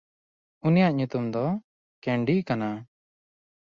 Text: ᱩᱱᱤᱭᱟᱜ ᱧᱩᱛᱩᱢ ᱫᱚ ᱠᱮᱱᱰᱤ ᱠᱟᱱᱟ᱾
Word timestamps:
ᱩᱱᱤᱭᱟᱜ 0.67 0.93
ᱧᱩᱛᱩᱢ 0.97 1.25
ᱫᱚ 1.33 1.45
ᱠᱮᱱᱰᱤ 2.03 2.35
ᱠᱟᱱᱟ᱾ 2.47 2.69